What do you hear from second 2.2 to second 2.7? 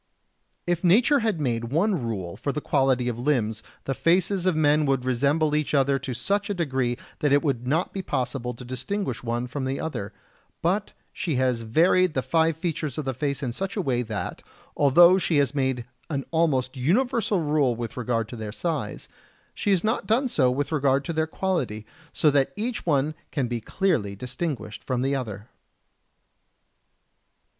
for the